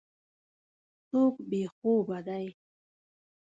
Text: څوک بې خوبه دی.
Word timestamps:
څوک 1.09 1.35
بې 1.49 1.61
خوبه 1.75 2.17
دی. 2.27 2.45